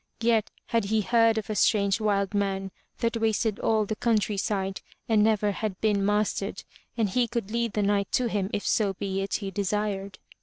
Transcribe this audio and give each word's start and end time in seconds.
Yet 0.21 0.49
had 0.65 0.85
he 0.85 1.01
heard 1.01 1.37
of 1.37 1.47
a 1.47 1.53
strange 1.55 2.01
wild 2.01 2.33
man 2.33 2.71
that 3.01 3.17
wasted 3.17 3.59
all 3.59 3.85
the 3.85 3.95
countryside 3.95 4.81
and 5.07 5.23
never 5.23 5.51
had 5.51 5.79
been 5.79 6.03
mastered 6.03 6.63
and 6.97 7.07
he 7.07 7.27
could 7.27 7.51
lead 7.51 7.73
the 7.73 7.83
Knight 7.83 8.11
to 8.13 8.25
him 8.27 8.49
if 8.51 8.65
sobeit 8.65 9.31
he 9.35 9.51
desired. 9.51 10.17